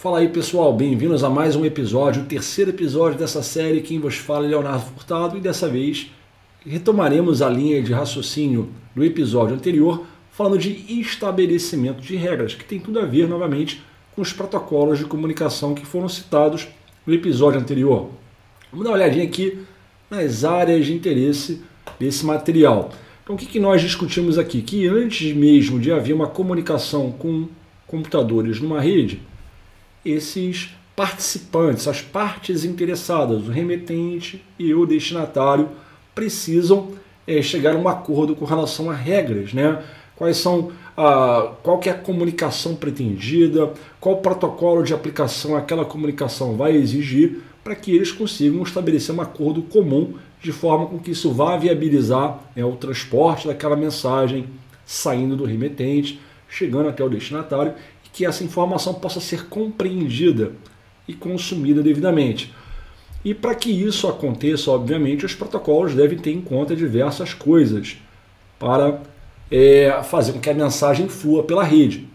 Fala 0.00 0.20
aí 0.20 0.30
pessoal, 0.30 0.72
bem-vindos 0.72 1.22
a 1.22 1.28
mais 1.28 1.54
um 1.54 1.62
episódio, 1.62 2.22
o 2.22 2.24
terceiro 2.24 2.70
episódio 2.70 3.18
dessa 3.18 3.42
série. 3.42 3.82
Quem 3.82 3.98
vos 3.98 4.16
fala 4.16 4.46
é 4.46 4.48
Leonardo 4.48 4.86
Furtado 4.86 5.36
e 5.36 5.40
dessa 5.42 5.68
vez 5.68 6.10
retomaremos 6.64 7.42
a 7.42 7.50
linha 7.50 7.82
de 7.82 7.92
raciocínio 7.92 8.70
do 8.96 9.04
episódio 9.04 9.54
anterior, 9.54 10.06
falando 10.30 10.56
de 10.56 10.70
estabelecimento 10.98 12.00
de 12.00 12.16
regras, 12.16 12.54
que 12.54 12.64
tem 12.64 12.80
tudo 12.80 12.98
a 12.98 13.04
ver 13.04 13.28
novamente 13.28 13.82
com 14.16 14.22
os 14.22 14.32
protocolos 14.32 14.98
de 14.98 15.04
comunicação 15.04 15.74
que 15.74 15.84
foram 15.84 16.08
citados 16.08 16.66
no 17.06 17.12
episódio 17.12 17.60
anterior. 17.60 18.08
Vamos 18.72 18.86
dar 18.86 18.92
uma 18.92 18.96
olhadinha 18.96 19.24
aqui 19.24 19.58
nas 20.08 20.44
áreas 20.44 20.86
de 20.86 20.94
interesse 20.94 21.60
desse 21.98 22.24
material. 22.24 22.90
Então, 23.22 23.36
o 23.36 23.38
que, 23.38 23.44
que 23.44 23.60
nós 23.60 23.82
discutimos 23.82 24.38
aqui? 24.38 24.62
Que 24.62 24.88
antes 24.88 25.36
mesmo 25.36 25.78
de 25.78 25.92
haver 25.92 26.14
uma 26.14 26.26
comunicação 26.26 27.12
com 27.12 27.46
computadores 27.86 28.62
numa 28.62 28.80
rede, 28.80 29.28
esses 30.04 30.70
participantes, 30.96 31.88
as 31.88 32.02
partes 32.02 32.64
interessadas, 32.64 33.46
o 33.46 33.50
remetente 33.50 34.44
e 34.58 34.74
o 34.74 34.84
destinatário, 34.84 35.68
precisam 36.14 36.92
é, 37.26 37.40
chegar 37.40 37.74
a 37.74 37.78
um 37.78 37.88
acordo 37.88 38.34
com 38.34 38.44
relação 38.44 38.90
a 38.90 38.94
regras, 38.94 39.52
né? 39.52 39.82
Quais 40.16 40.36
são 40.36 40.72
a, 40.96 41.52
qual 41.62 41.78
que 41.78 41.88
é 41.88 41.92
a 41.92 41.98
comunicação 41.98 42.74
pretendida, 42.74 43.72
qual 43.98 44.18
protocolo 44.18 44.82
de 44.82 44.92
aplicação 44.92 45.56
aquela 45.56 45.84
comunicação 45.84 46.56
vai 46.56 46.76
exigir 46.76 47.40
para 47.64 47.74
que 47.74 47.94
eles 47.94 48.12
consigam 48.12 48.62
estabelecer 48.62 49.14
um 49.14 49.20
acordo 49.20 49.62
comum 49.62 50.14
de 50.42 50.52
forma 50.52 50.86
com 50.86 50.98
que 50.98 51.12
isso 51.12 51.32
vá 51.32 51.56
viabilizar 51.56 52.40
é, 52.56 52.64
o 52.64 52.72
transporte 52.72 53.46
daquela 53.46 53.76
mensagem 53.76 54.46
saindo 54.84 55.36
do 55.36 55.44
remetente, 55.44 56.20
chegando 56.48 56.88
até 56.88 57.04
o 57.04 57.08
destinatário 57.08 57.74
que 58.20 58.26
essa 58.26 58.44
informação 58.44 58.92
possa 58.92 59.18
ser 59.18 59.46
compreendida 59.46 60.52
e 61.08 61.14
consumida 61.14 61.82
devidamente. 61.82 62.54
E 63.24 63.32
para 63.32 63.54
que 63.54 63.70
isso 63.70 64.06
aconteça, 64.06 64.70
obviamente, 64.70 65.24
os 65.24 65.34
protocolos 65.34 65.94
devem 65.94 66.18
ter 66.18 66.30
em 66.30 66.42
conta 66.42 66.76
diversas 66.76 67.32
coisas 67.32 67.96
para 68.58 69.00
é, 69.50 70.02
fazer 70.02 70.34
com 70.34 70.38
que 70.38 70.50
a 70.50 70.54
mensagem 70.54 71.08
flua 71.08 71.44
pela 71.44 71.64
rede. 71.64 72.08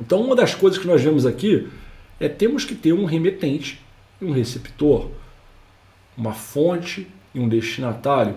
Então, 0.00 0.20
uma 0.20 0.36
das 0.36 0.54
coisas 0.54 0.78
que 0.78 0.86
nós 0.86 1.02
vemos 1.02 1.26
aqui 1.26 1.66
é 2.20 2.28
temos 2.28 2.64
que 2.64 2.76
ter 2.76 2.92
um 2.92 3.04
remetente 3.04 3.80
e 4.22 4.24
um 4.24 4.30
receptor, 4.30 5.08
uma 6.16 6.34
fonte 6.34 7.08
e 7.34 7.40
um 7.40 7.48
destinatário, 7.48 8.36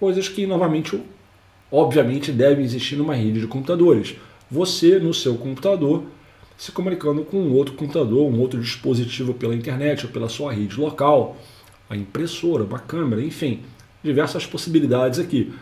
coisas 0.00 0.26
que 0.26 0.46
novamente, 0.46 0.98
obviamente, 1.70 2.32
devem 2.32 2.64
existir 2.64 2.96
numa 2.96 3.14
rede 3.14 3.40
de 3.40 3.46
computadores. 3.46 4.14
Você 4.50 4.98
no 4.98 5.12
seu 5.12 5.36
computador 5.36 6.15
se 6.56 6.72
comunicando 6.72 7.24
com 7.24 7.38
um 7.38 7.52
outro 7.52 7.74
computador, 7.74 8.30
um 8.32 8.40
outro 8.40 8.60
dispositivo 8.60 9.34
pela 9.34 9.54
internet 9.54 10.06
ou 10.06 10.12
pela 10.12 10.28
sua 10.28 10.52
rede 10.52 10.80
local, 10.80 11.36
a 11.88 11.96
impressora, 11.96 12.64
uma 12.64 12.78
câmera, 12.78 13.22
enfim, 13.22 13.60
diversas 14.02 14.46
possibilidades 14.46 15.18
aqui. 15.18 15.52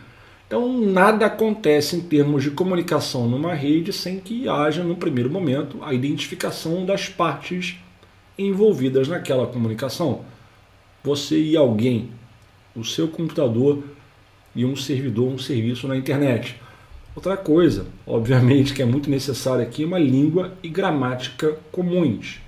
Então, 0.47 0.79
nada 0.79 1.25
acontece 1.25 1.95
em 1.95 2.01
termos 2.01 2.43
de 2.43 2.51
comunicação 2.51 3.27
numa 3.27 3.53
rede 3.53 3.91
sem 3.91 4.19
que 4.19 4.47
haja, 4.47 4.83
no 4.83 4.95
primeiro 4.95 5.29
momento, 5.29 5.83
a 5.83 5.93
identificação 5.93 6.85
das 6.85 7.09
partes 7.09 7.77
envolvidas 8.37 9.07
naquela 9.07 9.47
comunicação. 9.47 10.23
Você 11.03 11.39
e 11.39 11.57
alguém, 11.57 12.11
o 12.75 12.83
seu 12.83 13.07
computador 13.07 13.83
e 14.55 14.63
um 14.65 14.75
servidor, 14.75 15.27
um 15.27 15.37
serviço 15.37 15.87
na 15.87 15.97
internet. 15.97 16.59
Outra 17.15 17.37
coisa, 17.37 17.85
obviamente, 18.05 18.73
que 18.73 18.81
é 18.81 18.85
muito 18.85 19.09
necessária 19.09 19.63
aqui 19.63 19.83
é 19.83 19.85
uma 19.87 19.97
língua 19.97 20.53
e 20.61 20.67
gramática 20.67 21.57
comuns. 21.71 22.41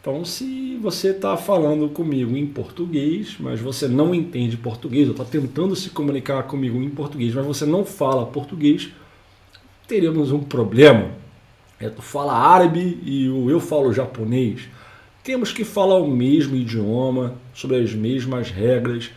Então, 0.00 0.24
se 0.24 0.78
você 0.80 1.08
está 1.08 1.36
falando 1.36 1.88
comigo 1.88 2.36
em 2.36 2.46
português, 2.46 3.36
mas 3.40 3.58
você 3.58 3.88
não 3.88 4.14
entende 4.14 4.56
português, 4.56 5.08
ou 5.08 5.12
está 5.12 5.24
tentando 5.24 5.74
se 5.74 5.90
comunicar 5.90 6.44
comigo 6.44 6.80
em 6.80 6.88
português, 6.88 7.34
mas 7.34 7.44
você 7.44 7.66
não 7.66 7.84
fala 7.84 8.24
português, 8.24 8.90
teremos 9.88 10.30
um 10.30 10.38
problema. 10.38 11.10
É, 11.80 11.88
tu 11.88 12.02
fala 12.02 12.32
árabe 12.32 13.00
e 13.04 13.26
eu 13.26 13.58
falo 13.58 13.92
japonês. 13.92 14.68
Temos 15.24 15.50
que 15.50 15.64
falar 15.64 15.96
o 15.96 16.08
mesmo 16.08 16.54
idioma, 16.54 17.34
sobre 17.52 17.78
as 17.78 17.92
mesmas 17.92 18.48
regras 18.48 19.10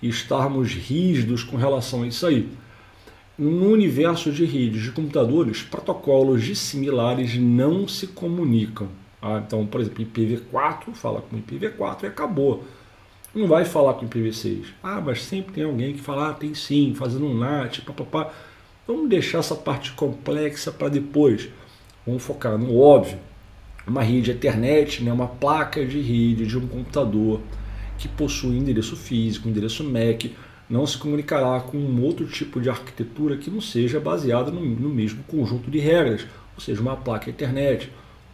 e 0.00 0.08
estarmos 0.08 0.72
rígidos 0.72 1.42
com 1.42 1.56
relação 1.56 2.04
a 2.04 2.06
isso 2.06 2.24
aí. 2.24 2.48
No 3.38 3.70
universo 3.70 4.32
de 4.32 4.46
redes 4.46 4.82
de 4.82 4.92
computadores, 4.92 5.62
protocolos 5.62 6.42
dissimilares 6.42 7.36
não 7.36 7.86
se 7.86 8.06
comunicam. 8.06 8.88
Ah, 9.20 9.42
então, 9.44 9.66
por 9.66 9.82
exemplo, 9.82 10.06
IPv4 10.06 10.94
fala 10.94 11.20
com 11.20 11.36
IPv4 11.36 12.04
e 12.04 12.06
acabou. 12.06 12.64
Não 13.34 13.46
vai 13.46 13.66
falar 13.66 13.92
com 13.92 14.08
IPv6. 14.08 14.64
Ah, 14.82 15.02
mas 15.04 15.22
sempre 15.22 15.52
tem 15.52 15.64
alguém 15.64 15.92
que 15.92 16.00
fala, 16.00 16.30
ah, 16.30 16.32
tem 16.32 16.54
sim, 16.54 16.94
fazendo 16.94 17.26
um 17.26 17.34
NAT, 17.34 17.82
papapá. 17.82 18.32
Vamos 18.86 19.10
deixar 19.10 19.40
essa 19.40 19.54
parte 19.54 19.92
complexa 19.92 20.72
para 20.72 20.88
depois. 20.88 21.50
Vamos 22.06 22.22
focar 22.22 22.56
no 22.56 22.78
óbvio. 22.78 23.18
Uma 23.86 24.02
rede 24.02 24.30
Ethernet, 24.30 25.04
né, 25.04 25.12
uma 25.12 25.28
placa 25.28 25.84
de 25.84 26.00
rede 26.00 26.46
de 26.46 26.56
um 26.56 26.66
computador 26.66 27.42
que 27.98 28.08
possui 28.08 28.56
endereço 28.56 28.96
físico, 28.96 29.46
endereço 29.46 29.84
MAC, 29.84 30.34
não 30.68 30.86
se 30.86 30.98
comunicará 30.98 31.60
com 31.60 31.76
um 31.76 32.02
outro 32.02 32.26
tipo 32.26 32.60
de 32.60 32.68
arquitetura 32.68 33.36
que 33.36 33.50
não 33.50 33.60
seja 33.60 34.00
baseada 34.00 34.50
no, 34.50 34.60
no 34.60 34.88
mesmo 34.88 35.22
conjunto 35.24 35.70
de 35.70 35.78
regras, 35.78 36.26
ou 36.54 36.60
seja, 36.60 36.80
uma 36.80 36.96
placa 36.96 37.30
internet. 37.30 37.90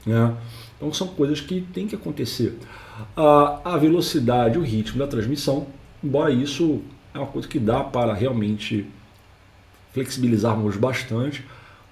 Né? 0.06 0.34
Então 0.76 0.92
são 0.92 1.08
coisas 1.08 1.40
que 1.40 1.60
têm 1.60 1.86
que 1.86 1.94
acontecer. 1.94 2.58
A, 3.16 3.74
a 3.74 3.76
velocidade, 3.76 4.58
o 4.58 4.62
ritmo 4.62 4.98
da 4.98 5.06
transmissão, 5.06 5.66
embora 6.02 6.32
isso 6.32 6.80
é 7.14 7.18
uma 7.18 7.26
coisa 7.26 7.46
que 7.46 7.58
dá 7.58 7.84
para 7.84 8.14
realmente 8.14 8.86
flexibilizarmos 9.92 10.76
bastante, 10.76 11.44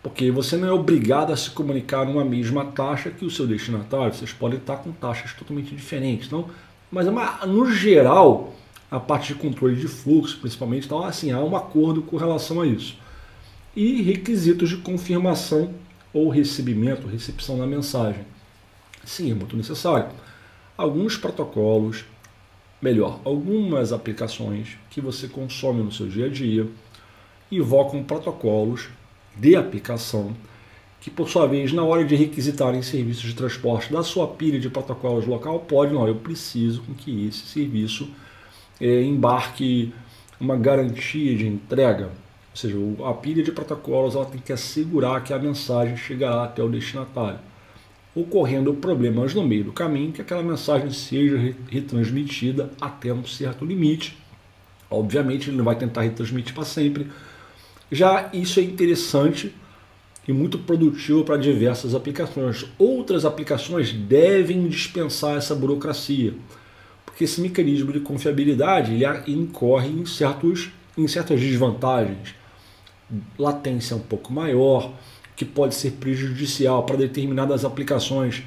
porque 0.02 0.30
você 0.30 0.56
não 0.56 0.68
é 0.68 0.72
obrigado 0.72 1.32
a 1.32 1.36
se 1.36 1.50
comunicar 1.50 2.06
numa 2.06 2.24
mesma 2.24 2.64
taxa 2.64 3.10
que 3.10 3.24
o 3.24 3.30
seu 3.30 3.46
destinatário, 3.46 4.14
vocês 4.14 4.32
podem 4.32 4.58
estar 4.58 4.76
com 4.76 4.90
taxas 4.92 5.34
totalmente 5.34 5.74
diferentes. 5.74 6.26
Então, 6.26 6.48
mas 6.90 7.06
é 7.06 7.46
no 7.46 7.70
geral, 7.70 8.54
a 8.90 8.98
parte 8.98 9.32
de 9.32 9.38
controle 9.38 9.76
de 9.76 9.86
fluxo, 9.86 10.38
principalmente. 10.40 10.86
Então, 10.86 11.04
assim, 11.04 11.30
há 11.30 11.38
um 11.38 11.56
acordo 11.56 12.02
com 12.02 12.16
relação 12.16 12.60
a 12.60 12.66
isso. 12.66 12.96
E 13.74 14.02
requisitos 14.02 14.68
de 14.68 14.78
confirmação 14.78 15.72
ou 16.12 16.28
recebimento, 16.28 17.06
recepção 17.06 17.58
da 17.58 17.66
mensagem. 17.66 18.24
Sim, 19.04 19.30
é 19.30 19.34
muito 19.34 19.56
necessário. 19.56 20.10
Alguns 20.76 21.16
protocolos, 21.16 22.04
melhor, 22.82 23.20
algumas 23.24 23.92
aplicações 23.92 24.76
que 24.90 25.00
você 25.00 25.28
consome 25.28 25.82
no 25.82 25.92
seu 25.92 26.08
dia 26.08 26.26
a 26.26 26.28
dia 26.28 26.66
invocam 27.50 28.02
protocolos 28.02 28.88
de 29.36 29.54
aplicação 29.54 30.34
que, 31.00 31.10
por 31.10 31.30
sua 31.30 31.46
vez, 31.46 31.72
na 31.72 31.82
hora 31.82 32.04
de 32.04 32.14
requisitarem 32.14 32.82
serviços 32.82 33.22
de 33.22 33.34
transporte 33.34 33.90
da 33.90 34.02
sua 34.02 34.26
pilha 34.26 34.60
de 34.60 34.68
protocolos 34.68 35.26
local, 35.26 35.60
pode, 35.60 35.94
não, 35.94 36.06
eu 36.06 36.16
preciso 36.16 36.82
com 36.82 36.92
que 36.92 37.26
esse 37.26 37.46
serviço 37.46 38.10
embarque 38.80 39.92
uma 40.40 40.56
garantia 40.56 41.36
de 41.36 41.46
entrega, 41.46 42.06
ou 42.06 42.56
seja, 42.56 42.76
a 43.04 43.12
pilha 43.12 43.42
de 43.42 43.52
protocolos 43.52 44.14
ela 44.14 44.24
tem 44.24 44.40
que 44.40 44.52
assegurar 44.52 45.22
que 45.22 45.32
a 45.32 45.38
mensagem 45.38 45.96
chegará 45.96 46.44
até 46.44 46.62
o 46.62 46.68
destinatário. 46.68 47.38
Ocorrendo 48.14 48.74
problemas 48.74 49.34
no 49.34 49.46
meio 49.46 49.64
do 49.64 49.72
caminho, 49.72 50.12
que 50.12 50.20
aquela 50.20 50.42
mensagem 50.42 50.90
seja 50.90 51.54
retransmitida 51.68 52.70
até 52.80 53.12
um 53.12 53.24
certo 53.24 53.64
limite. 53.64 54.18
Obviamente, 54.90 55.48
ele 55.48 55.58
não 55.58 55.64
vai 55.64 55.76
tentar 55.76 56.02
retransmitir 56.02 56.52
para 56.52 56.64
sempre. 56.64 57.06
Já 57.92 58.28
isso 58.32 58.58
é 58.58 58.62
interessante 58.64 59.54
e 60.26 60.32
muito 60.32 60.58
produtivo 60.58 61.22
para 61.22 61.36
diversas 61.36 61.94
aplicações. 61.94 62.66
Outras 62.78 63.24
aplicações 63.24 63.92
devem 63.92 64.66
dispensar 64.66 65.36
essa 65.36 65.54
burocracia 65.54 66.34
porque 67.20 67.24
esse 67.26 67.42
mecanismo 67.42 67.92
de 67.92 68.00
confiabilidade 68.00 68.94
ele 68.94 69.04
incorre 69.26 69.90
em, 69.90 70.06
certos, 70.06 70.70
em 70.96 71.06
certas 71.06 71.38
desvantagens. 71.38 72.34
Latência 73.38 73.94
um 73.94 74.00
pouco 74.00 74.32
maior, 74.32 74.94
que 75.36 75.44
pode 75.44 75.74
ser 75.74 75.90
prejudicial 75.92 76.82
para 76.84 76.96
determinadas 76.96 77.62
aplicações 77.62 78.42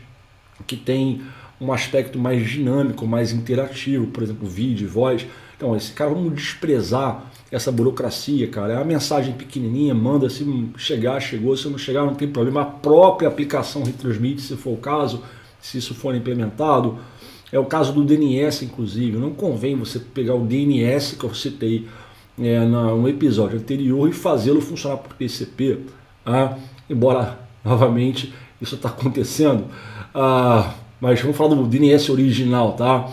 que 0.65 0.75
têm 0.75 1.21
um 1.61 1.71
aspecto 1.71 2.17
mais 2.17 2.49
dinâmico, 2.49 3.05
mais 3.05 3.31
interativo, 3.31 4.07
por 4.07 4.23
exemplo, 4.23 4.49
vídeo, 4.49 4.89
voz. 4.89 5.23
Então, 5.55 5.75
esse 5.75 5.91
cara, 5.91 6.09
vamos 6.09 6.33
desprezar 6.33 7.31
essa 7.51 7.71
burocracia, 7.71 8.47
cara. 8.47 8.73
É 8.73 8.77
a 8.77 8.83
mensagem 8.83 9.35
pequenininha, 9.35 9.93
manda 9.93 10.31
se 10.31 10.43
chegar, 10.77 11.19
chegou, 11.19 11.55
se 11.55 11.69
não 11.69 11.77
chegar, 11.77 12.07
não 12.07 12.15
tem 12.15 12.27
problema. 12.27 12.63
A 12.63 12.65
própria 12.65 13.27
aplicação 13.27 13.83
retransmite, 13.83 14.41
se 14.41 14.57
for 14.57 14.71
o 14.71 14.77
caso, 14.77 15.23
se 15.61 15.77
isso 15.77 15.93
for 15.93 16.15
implementado. 16.15 16.97
É 17.53 17.59
o 17.59 17.65
caso 17.65 17.93
do 17.93 18.03
DNS, 18.03 18.65
inclusive. 18.65 19.15
Não 19.15 19.29
convém 19.29 19.75
você 19.75 19.99
pegar 19.99 20.33
o 20.33 20.43
DNS 20.43 21.15
que 21.15 21.23
eu 21.23 21.35
citei 21.35 21.87
é, 22.41 22.57
episódio 23.07 23.59
anterior 23.59 24.09
e 24.09 24.11
fazê-lo 24.11 24.59
funcionar 24.59 24.97
por 24.97 25.13
TCP. 25.13 25.81
Ah, 26.25 26.57
embora, 26.89 27.39
novamente, 27.63 28.33
isso 28.59 28.73
está 28.73 28.89
acontecendo. 28.89 29.65
Ah, 30.15 30.73
mas 30.99 31.21
vamos 31.21 31.37
falar 31.37 31.53
do 31.53 31.67
DNS 31.67 32.11
original, 32.11 32.73
tá? 32.73 33.07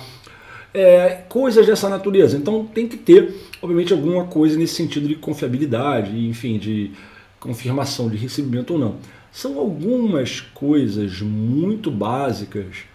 É, 0.72 1.22
coisas 1.28 1.66
dessa 1.66 1.90
natureza. 1.90 2.38
Então 2.38 2.64
tem 2.64 2.88
que 2.88 2.96
ter, 2.96 3.34
obviamente, 3.60 3.92
alguma 3.92 4.24
coisa 4.24 4.56
nesse 4.56 4.74
sentido 4.74 5.06
de 5.06 5.16
confiabilidade, 5.16 6.18
enfim, 6.26 6.56
de 6.56 6.92
confirmação 7.38 8.08
de 8.08 8.16
recebimento 8.16 8.72
ou 8.72 8.78
não. 8.78 8.94
São 9.30 9.58
algumas 9.58 10.40
coisas 10.40 11.20
muito 11.20 11.90
básicas 11.90 12.88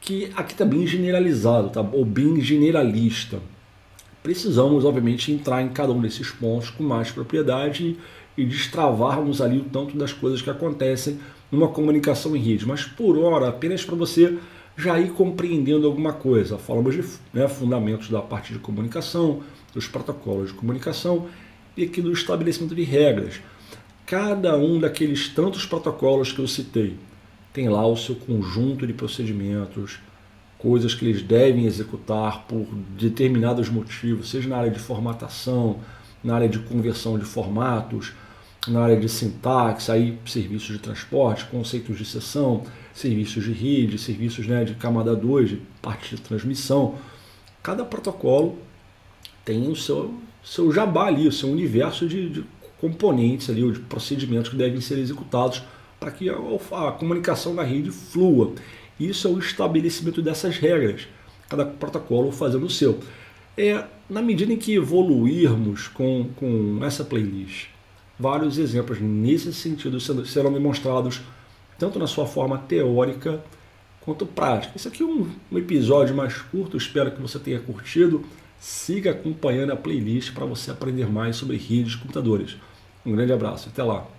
que 0.00 0.30
aqui 0.36 0.52
está 0.52 0.64
bem 0.64 0.86
generalizado, 0.86 1.70
tá? 1.70 1.80
ou 1.80 2.04
bem 2.04 2.40
generalista. 2.40 3.40
Precisamos, 4.22 4.84
obviamente, 4.84 5.32
entrar 5.32 5.62
em 5.62 5.68
cada 5.68 5.92
um 5.92 6.00
desses 6.00 6.30
pontos 6.30 6.70
com 6.70 6.82
mais 6.82 7.10
propriedade 7.10 7.96
e 8.36 8.44
destravarmos 8.44 9.40
ali 9.40 9.58
o 9.58 9.64
tanto 9.64 9.96
das 9.96 10.12
coisas 10.12 10.42
que 10.42 10.50
acontecem 10.50 11.18
numa 11.50 11.68
comunicação 11.68 12.36
em 12.36 12.40
rede. 12.40 12.66
Mas 12.66 12.84
por 12.84 13.18
hora, 13.18 13.48
apenas 13.48 13.84
para 13.84 13.96
você 13.96 14.38
já 14.76 14.98
ir 15.00 15.10
compreendendo 15.10 15.86
alguma 15.86 16.12
coisa. 16.12 16.56
Falamos 16.56 16.94
de 16.94 17.04
né, 17.32 17.48
fundamentos 17.48 18.08
da 18.08 18.22
parte 18.22 18.52
de 18.52 18.60
comunicação, 18.60 19.42
dos 19.74 19.88
protocolos 19.88 20.50
de 20.50 20.54
comunicação 20.54 21.26
e 21.76 21.82
aqui 21.82 22.00
do 22.00 22.12
estabelecimento 22.12 22.74
de 22.74 22.84
regras. 22.84 23.40
Cada 24.06 24.56
um 24.56 24.78
daqueles 24.78 25.28
tantos 25.28 25.66
protocolos 25.66 26.32
que 26.32 26.38
eu 26.38 26.46
citei 26.46 26.96
tem 27.52 27.68
lá 27.68 27.86
o 27.86 27.96
seu 27.96 28.14
conjunto 28.14 28.86
de 28.86 28.92
procedimentos, 28.92 29.98
coisas 30.58 30.94
que 30.94 31.04
eles 31.04 31.22
devem 31.22 31.66
executar 31.66 32.44
por 32.46 32.66
determinados 32.98 33.68
motivos, 33.68 34.30
seja 34.30 34.48
na 34.48 34.56
área 34.56 34.70
de 34.70 34.78
formatação, 34.78 35.78
na 36.22 36.34
área 36.34 36.48
de 36.48 36.58
conversão 36.58 37.18
de 37.18 37.24
formatos, 37.24 38.12
na 38.66 38.82
área 38.82 38.96
de 38.96 39.08
sintaxe, 39.08 39.90
aí 39.90 40.18
serviços 40.26 40.76
de 40.76 40.78
transporte, 40.78 41.44
conceitos 41.46 41.96
de 41.96 42.04
sessão, 42.04 42.64
serviços 42.92 43.44
de 43.44 43.52
rede, 43.52 43.96
serviços 43.98 44.46
né, 44.46 44.64
de 44.64 44.74
camada 44.74 45.14
2, 45.14 45.48
de 45.48 45.62
parte 45.80 46.16
de 46.16 46.22
transmissão. 46.22 46.96
Cada 47.62 47.84
protocolo 47.84 48.58
tem 49.44 49.70
o 49.70 49.76
seu, 49.76 50.12
seu 50.44 50.72
jabá 50.72 51.06
ali, 51.06 51.26
o 51.26 51.32
seu 51.32 51.48
universo 51.48 52.06
de, 52.06 52.28
de 52.28 52.44
componentes 52.80 53.48
ali, 53.48 53.62
ou 53.62 53.70
de 53.70 53.80
procedimentos 53.80 54.50
que 54.50 54.56
devem 54.56 54.80
ser 54.80 54.98
executados 54.98 55.62
para 55.98 56.10
que 56.10 56.28
a, 56.28 56.34
a 56.34 56.92
comunicação 56.92 57.54
na 57.54 57.62
rede 57.62 57.90
flua. 57.90 58.54
Isso 58.98 59.28
é 59.28 59.30
o 59.30 59.38
estabelecimento 59.38 60.20
dessas 60.20 60.56
regras, 60.58 61.08
cada 61.48 61.64
protocolo 61.64 62.32
fazendo 62.32 62.66
o 62.66 62.70
seu. 62.70 62.98
É, 63.56 63.84
na 64.08 64.22
medida 64.22 64.52
em 64.52 64.56
que 64.56 64.74
evoluirmos 64.74 65.88
com, 65.88 66.30
com 66.36 66.78
essa 66.82 67.04
playlist, 67.04 67.66
vários 68.18 68.58
exemplos 68.58 69.00
nesse 69.00 69.52
sentido 69.52 70.00
serão 70.00 70.52
demonstrados 70.52 71.20
tanto 71.78 71.98
na 71.98 72.06
sua 72.06 72.26
forma 72.26 72.58
teórica 72.58 73.42
quanto 74.00 74.26
prática. 74.26 74.72
Esse 74.76 74.88
aqui 74.88 75.02
é 75.02 75.06
um, 75.06 75.30
um 75.52 75.58
episódio 75.58 76.14
mais 76.14 76.36
curto, 76.36 76.76
espero 76.76 77.12
que 77.12 77.20
você 77.20 77.38
tenha 77.38 77.60
curtido. 77.60 78.24
Siga 78.58 79.12
acompanhando 79.12 79.72
a 79.72 79.76
playlist 79.76 80.32
para 80.32 80.44
você 80.44 80.72
aprender 80.72 81.08
mais 81.08 81.36
sobre 81.36 81.56
redes 81.56 81.92
de 81.92 81.98
computadores. 81.98 82.56
Um 83.06 83.12
grande 83.12 83.32
abraço, 83.32 83.68
até 83.68 83.84
lá! 83.84 84.17